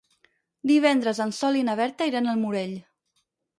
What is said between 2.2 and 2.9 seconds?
al Morell.